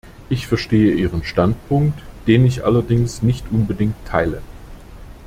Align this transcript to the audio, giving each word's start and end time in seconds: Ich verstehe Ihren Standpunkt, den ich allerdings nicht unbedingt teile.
Ich 0.31 0.47
verstehe 0.47 0.95
Ihren 0.95 1.23
Standpunkt, 1.23 2.01
den 2.25 2.43
ich 2.47 2.65
allerdings 2.65 3.21
nicht 3.21 3.45
unbedingt 3.51 3.93
teile. 4.03 4.41